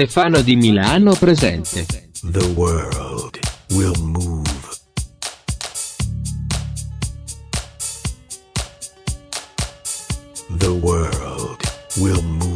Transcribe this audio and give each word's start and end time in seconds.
Stefano 0.00 0.40
di 0.40 0.56
Milano 0.56 1.12
presente. 1.14 1.84
The 2.22 2.54
world 2.54 3.38
will 3.72 3.92
move. 4.00 4.48
The 10.56 10.70
world 10.70 11.60
will 11.98 12.22
move. 12.22 12.49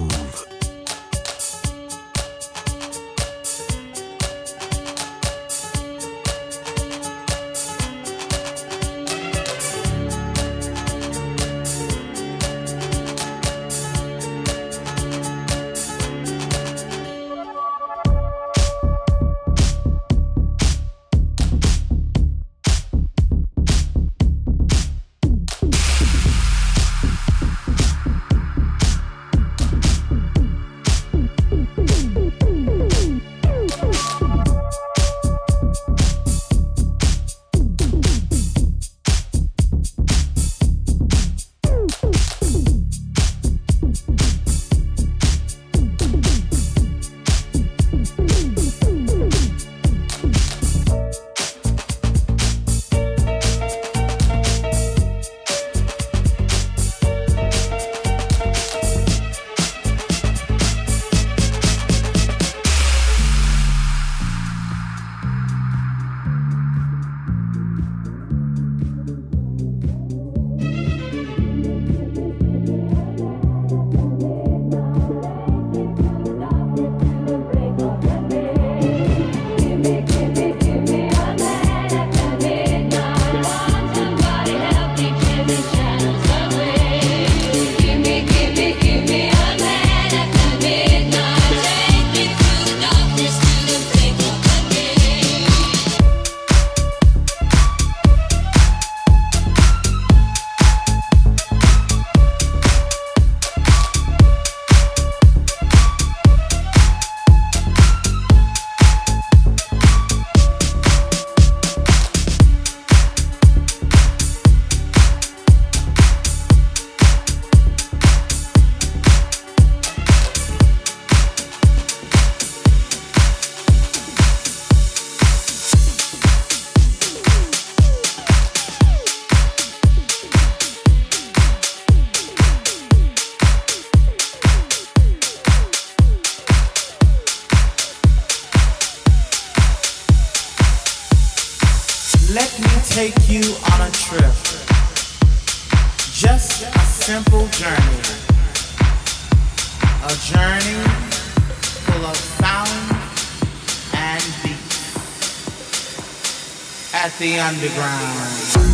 The 157.16 157.38
Underground. 157.38 158.73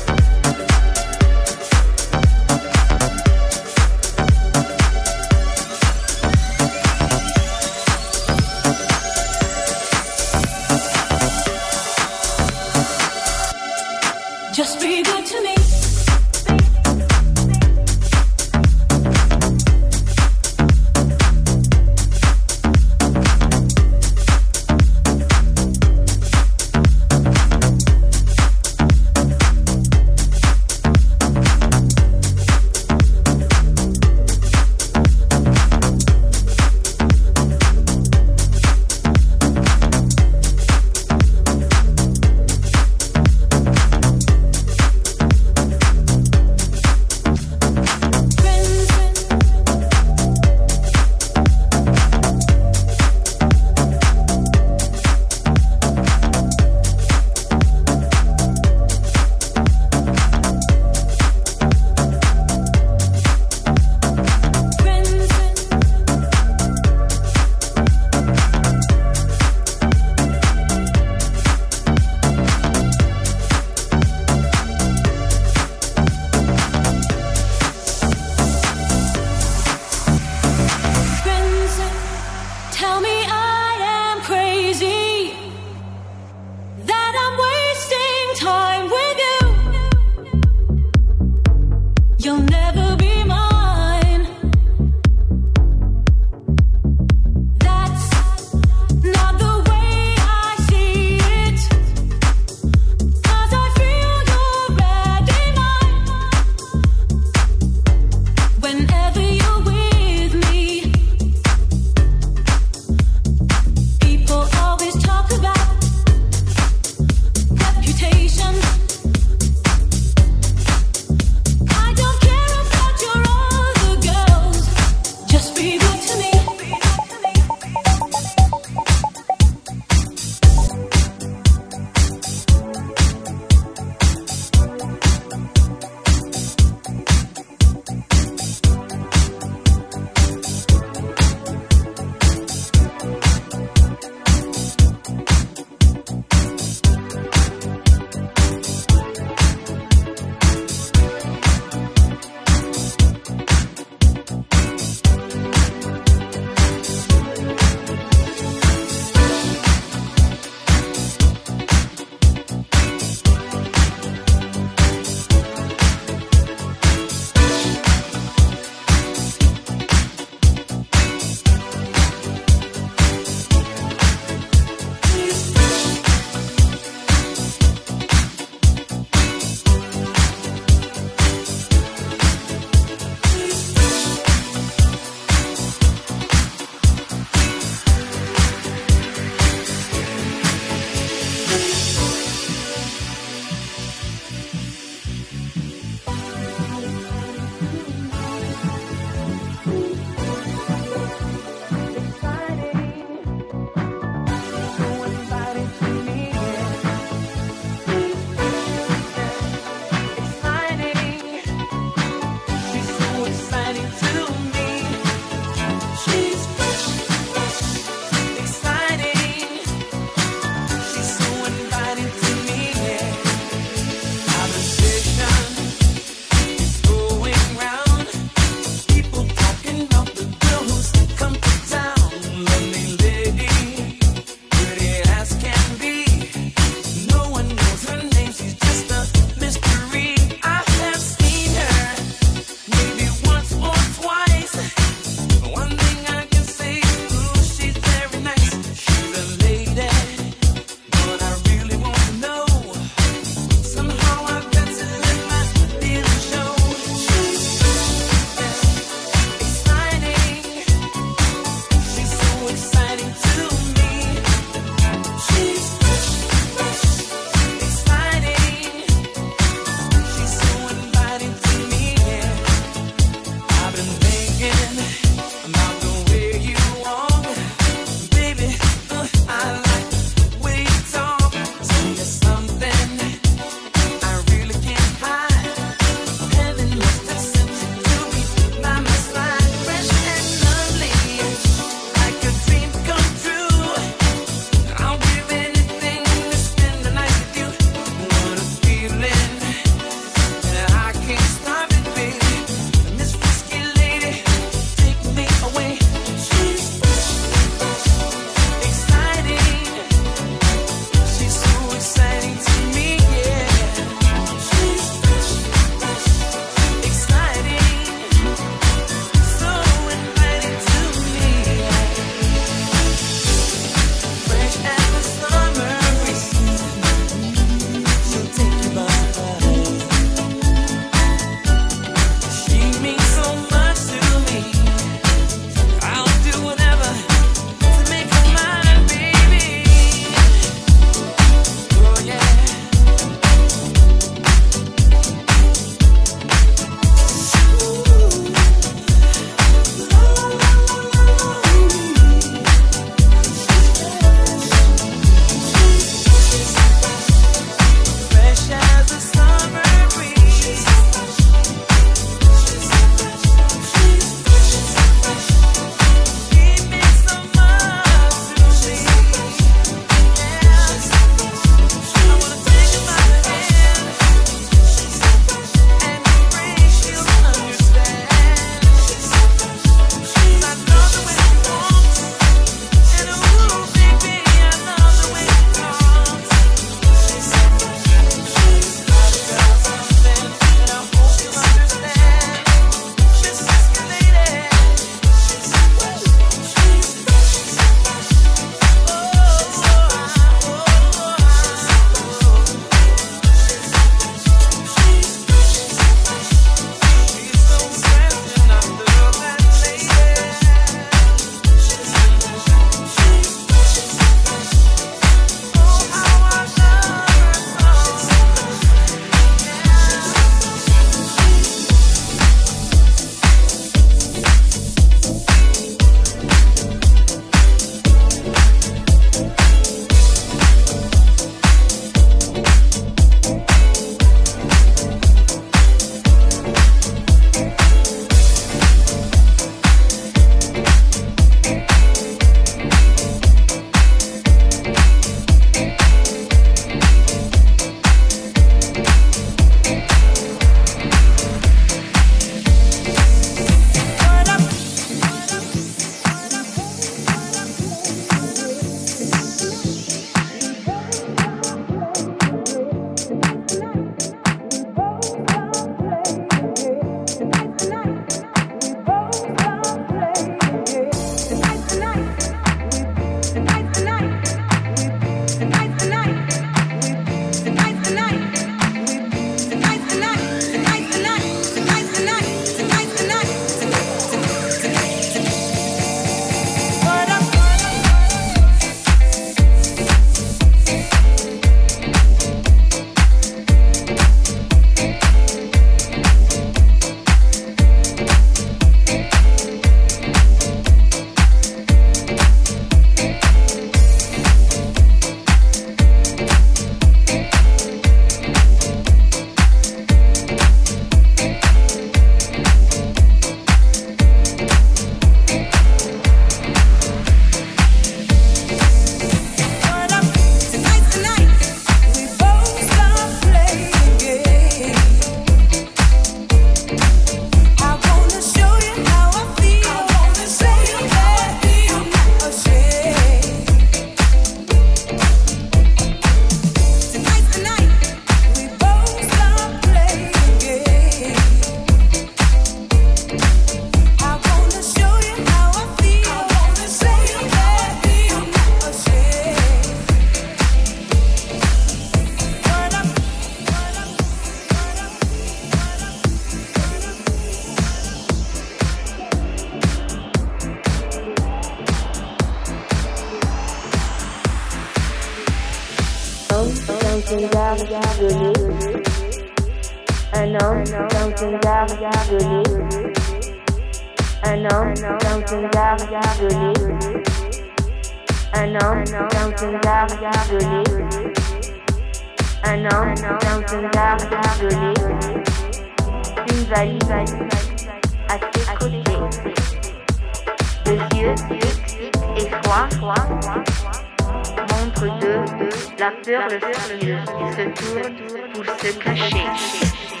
La 595.81 595.89
peur 595.89 596.27
le 596.29 596.39
fuit, 596.39 596.93
il 597.19 597.33
se 597.33 597.41
tourne 597.59 597.95
pour 598.35 598.45
se 598.45 598.71
cacher. 598.77 600.00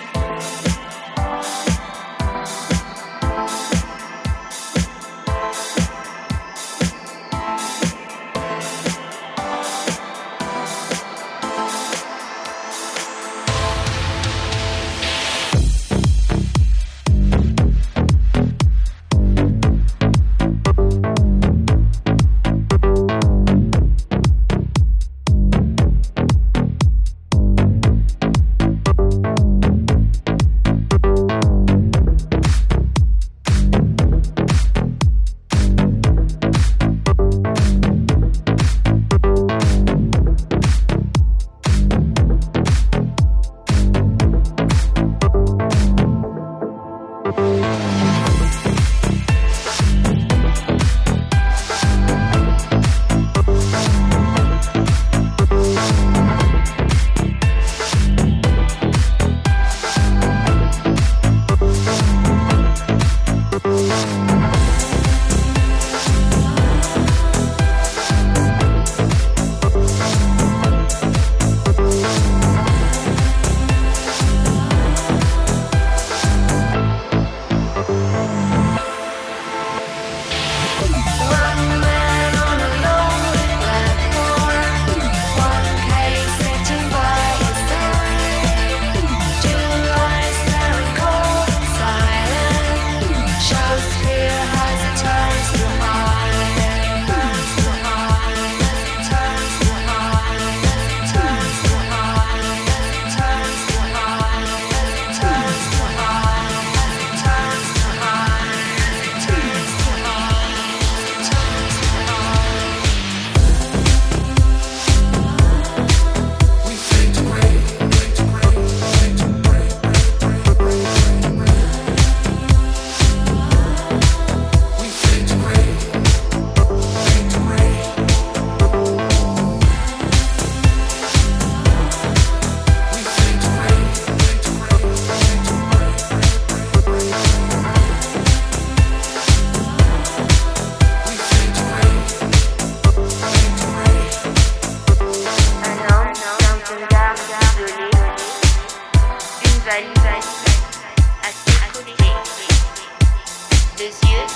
deux 153.81 153.87
yeux, 153.87 154.27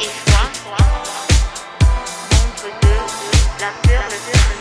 et 0.00 0.10
froid, 0.26 0.48
nombre 2.30 2.68
de 2.82 3.60
la 3.60 3.72
peur, 3.82 4.53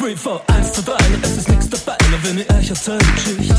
3, 0.00 0.16
4, 0.16 0.40
1, 0.56 0.72
2, 0.72 0.82
3, 0.82 0.96
es 1.22 1.36
ist 1.36 1.48
nichts 1.50 1.68
dabei, 1.68 1.98
nur 2.08 2.22
wenn 2.22 2.38
ich 2.38 2.50
euch 2.50 2.70
erzähle 2.70 2.98
die 2.98 3.34
Geschichte. 3.36 3.54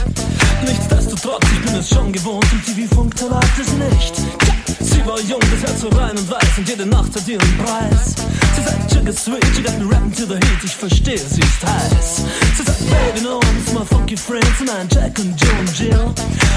Nichtsdestotrotz, 0.65 1.45
ich 1.53 1.61
bin 1.61 1.75
es 1.75 1.87
schon 1.87 2.11
gewohnt, 2.11 2.47
im 2.51 2.65
TV-Funk, 2.65 3.13
läuft 3.21 3.59
es 3.59 3.71
nicht. 3.73 4.15
Tja, 4.15 4.60
sie 4.83 5.05
war 5.05 5.19
jung, 5.21 5.39
das 5.39 5.69
Herz 5.69 5.81
so 5.81 5.89
rein 5.89 6.17
und 6.17 6.29
weiß 6.29 6.57
und 6.57 6.67
jede 6.67 6.85
Nacht 6.85 7.15
hat 7.15 7.27
ihren 7.27 7.57
Preis. 7.57 8.15
Sie 8.55 8.63
sagt, 8.63 8.91
Sugar 8.91 9.13
Sweet, 9.13 9.45
she 9.55 9.61
got 9.61 9.77
me 9.79 9.85
rapping 9.85 10.13
to 10.13 10.25
the 10.25 10.35
heat, 10.35 10.63
ich 10.63 10.75
verstehe, 10.75 11.17
sie 11.17 11.41
ist 11.41 11.63
heiß. 11.65 12.21
Sie 12.57 12.63
sagt, 12.63 12.79
Baby, 12.89 13.21
no 13.21 13.35
one's 13.35 13.73
my 13.73 13.85
funky 13.85 14.17
friends, 14.17 14.59
nein, 14.65 14.87
Jack 14.91 15.17
und 15.19 15.39
Joe 15.39 15.59
und 15.59 15.79
Jill. 15.79 16.13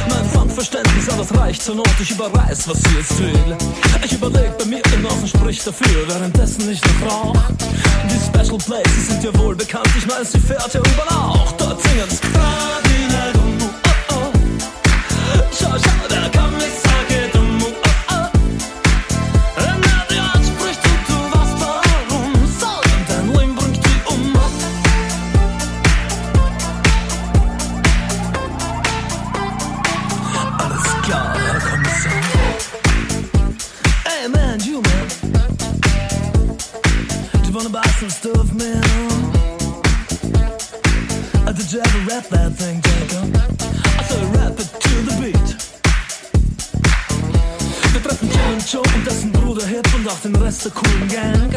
Mein 0.09 0.29
Funkverständnis, 0.31 1.09
aber 1.09 1.23
es 1.23 1.37
reicht 1.37 1.63
zur 1.63 1.77
Not, 1.77 1.89
ich 2.01 2.11
überreiß, 2.11 2.69
was 2.69 2.79
sie 2.79 2.97
jetzt 2.97 3.19
will. 3.19 3.57
Ich 4.05 4.13
überleg 4.13 4.57
bei 4.59 4.65
mir 4.65 4.83
und 5.21 5.29
sprich 5.29 5.63
dafür, 5.65 6.09
währenddessen 6.09 6.71
ich 6.71 6.81
noch 6.83 7.11
rauch. 7.11 7.43
Die 8.05 8.19
Special 8.27 8.59
Places 8.59 9.09
sind 9.09 9.25
ja 9.25 9.39
wohl 9.39 9.55
bekannt, 9.55 9.89
ich 9.97 10.07
mein, 10.07 10.25
sie 10.25 10.39
fährt 10.39 10.73
ja 10.75 10.81
überall 10.81 11.09
auch. 11.09 11.53
Dort 11.53 11.83
singen's 11.83 12.21
Radine, 12.35 13.44
Und 48.49 48.73
Joe 48.73 48.83
und 48.95 49.07
dessen 49.07 49.33
Bruder 49.33 49.67
Hip 49.67 49.87
und 49.95 50.09
auch 50.09 50.19
den 50.21 50.35
Rest 50.37 50.65
der 50.65 50.73
coolen 50.73 51.09
Gang. 51.09 51.51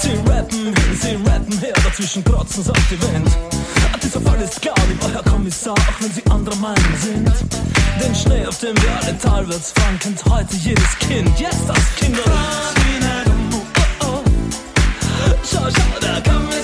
Sie 0.00 0.10
rappen, 0.30 0.74
sie 1.00 1.14
rappen 1.28 1.58
her, 1.60 1.74
dazwischen 1.84 2.22
krotzen 2.24 2.62
sie 2.62 2.70
auf 2.70 2.88
die 2.90 3.00
Wind. 3.02 3.28
Ah, 3.92 3.98
Dieser 4.02 4.20
Fall 4.20 4.40
ist 4.40 4.60
klar, 4.60 4.74
lieber 4.88 5.12
Herr 5.12 5.22
Kommissar, 5.22 5.74
auch 5.74 6.00
wenn 6.00 6.12
Sie 6.12 6.22
anderer 6.30 6.56
Meinung 6.56 6.94
sind. 7.00 7.32
Den 8.02 8.14
Schnee, 8.14 8.46
auf 8.46 8.58
dem 8.58 8.76
wir 8.82 8.90
alle 9.02 9.18
talwärts 9.18 9.72
fahren, 9.72 9.98
kennt 9.98 10.24
heute 10.26 10.54
jedes 10.56 10.98
Kind, 10.98 11.38
jetzt 11.38 11.68
das 11.68 11.96
Kinderlied. 11.96 12.26
Schau, 15.50 15.60
schau, 15.60 16.00
der 16.00 16.22
Kommissar 16.22 16.55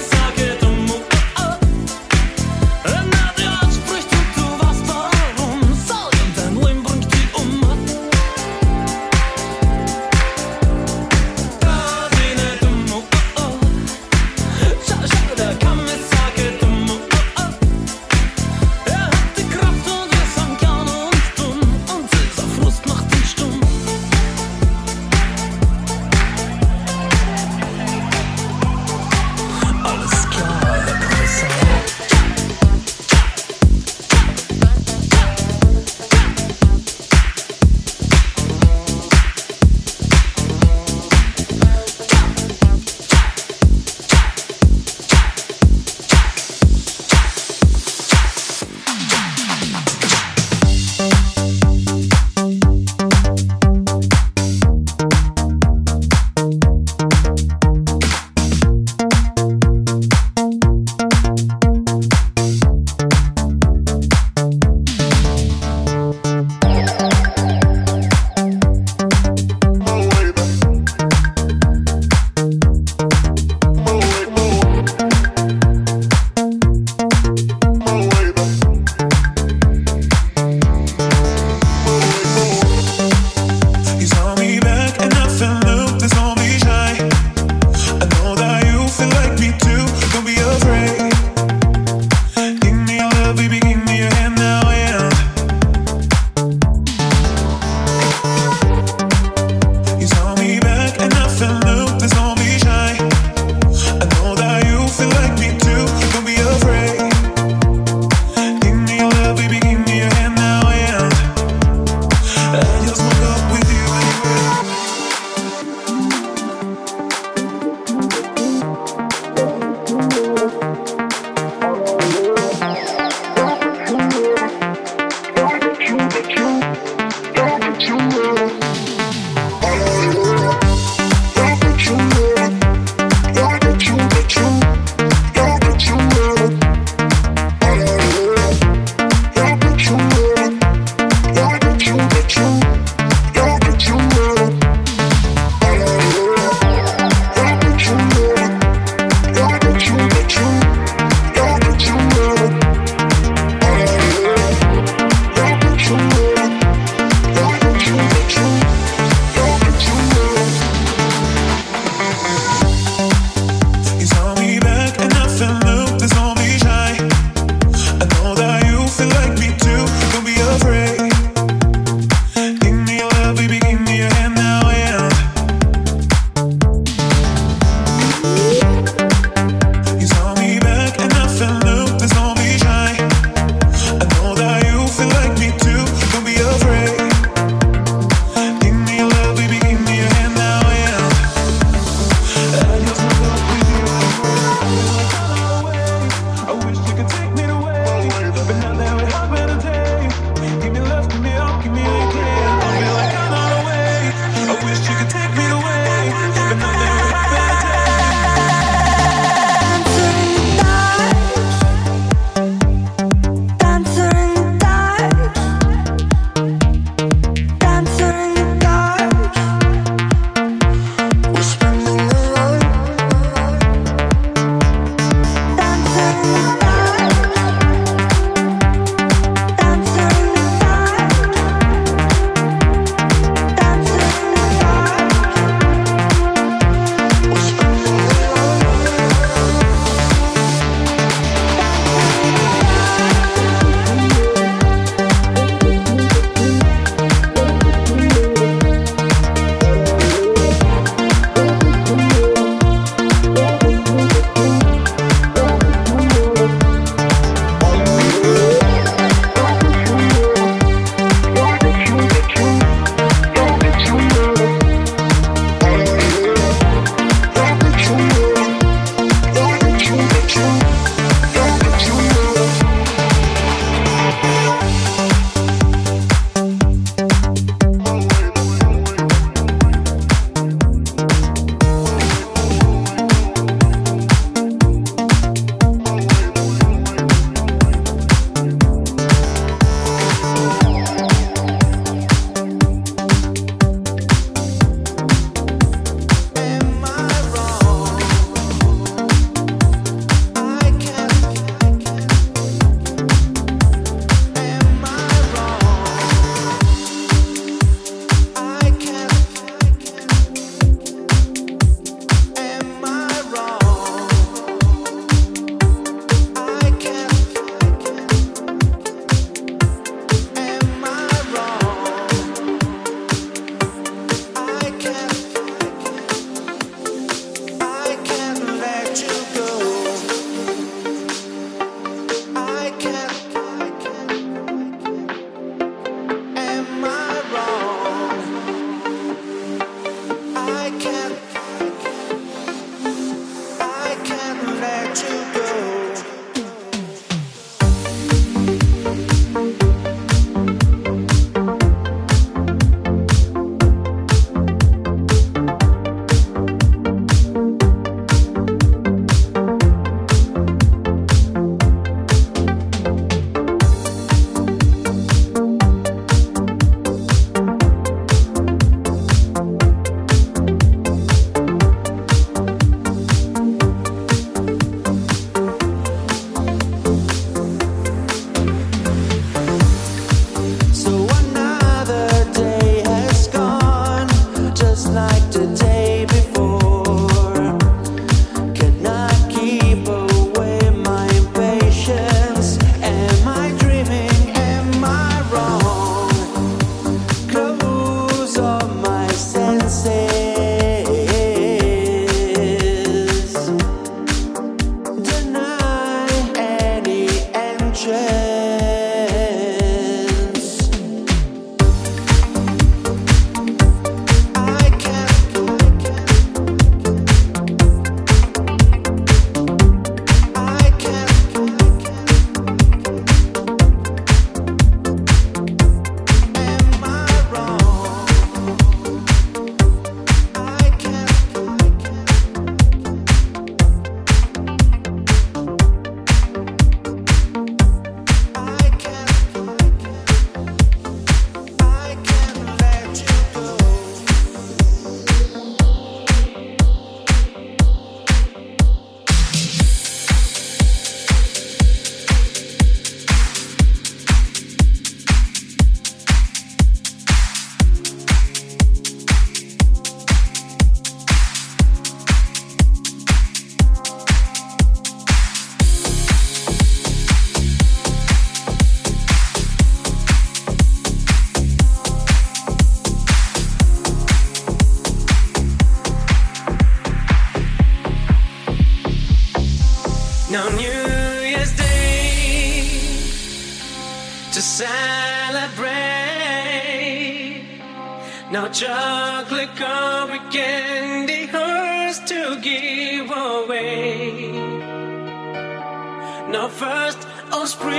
first 496.62 497.02
of 497.32 497.48
spring, 497.48 497.72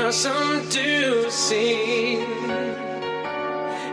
awesome 0.00 0.68
to 0.68 1.30
see. 1.30 2.16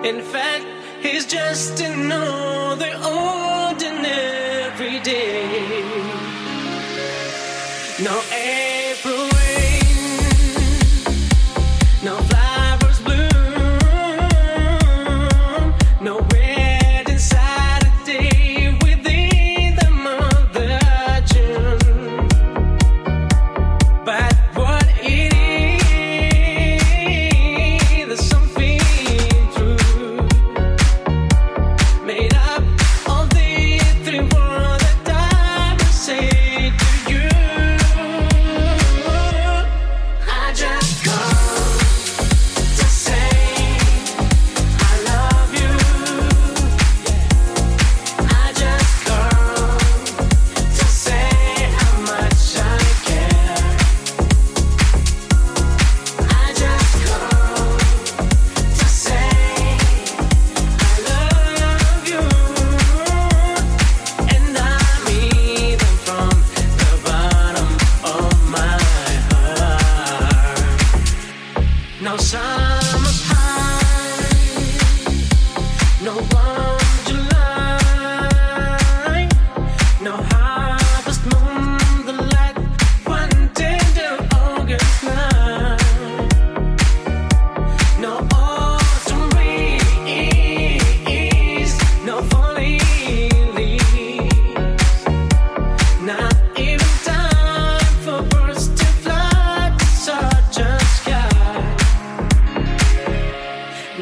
In 0.09 0.19
fact, 0.33 0.65
it's 1.03 1.25
just 1.25 1.79
another 1.79 2.91
ordinary 3.05 4.99
day. 5.01 5.83
Now, 8.03 8.19
April. 8.31 9.32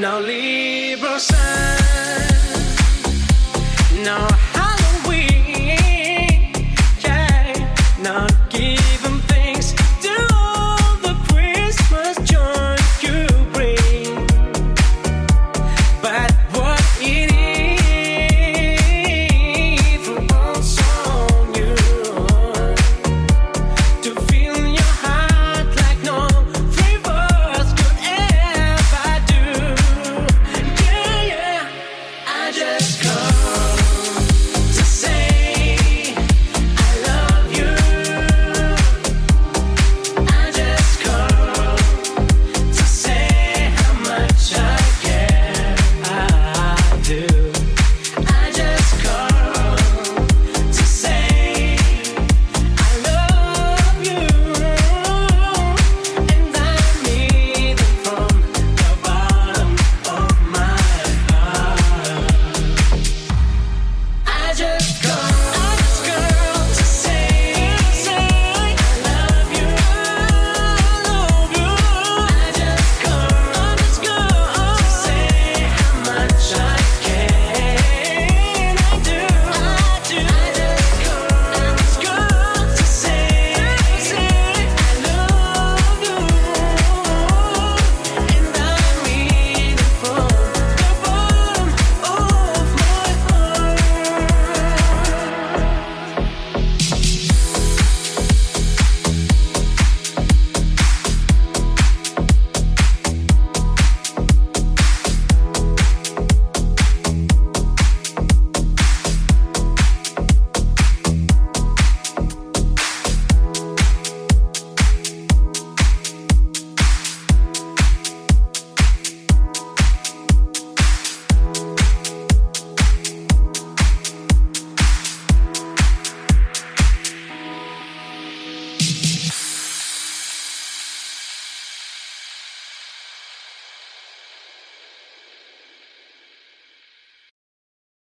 No 0.01 0.19
libros, 0.19 1.27
no. 4.03 4.40